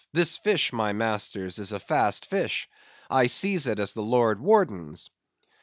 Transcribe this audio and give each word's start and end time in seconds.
this 0.13 0.35
fish, 0.39 0.73
my 0.73 0.91
masters, 0.93 1.59
is 1.59 1.71
a 1.71 1.79
Fast 1.79 2.25
Fish. 2.25 2.67
I 3.07 3.27
seize 3.27 3.67
it 3.67 3.77
as 3.77 3.93
the 3.93 4.01
Lord 4.01 4.41
Warden's." 4.41 5.11